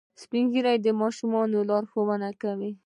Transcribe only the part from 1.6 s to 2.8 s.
لارښوونه کوي